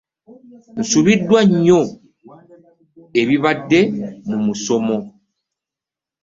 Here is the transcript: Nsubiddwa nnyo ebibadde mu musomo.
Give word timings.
Nsubiddwa 0.79 1.39
nnyo 1.49 1.81
ebibadde 3.21 3.81
mu 4.27 4.37
musomo. 4.45 4.97